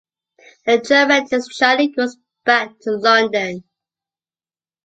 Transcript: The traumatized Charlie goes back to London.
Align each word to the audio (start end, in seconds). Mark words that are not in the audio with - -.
The 0.65 0.79
traumatized 0.79 1.51
Charlie 1.51 1.89
goes 1.89 2.17
back 2.43 2.71
to 2.81 2.91
London. 2.93 3.63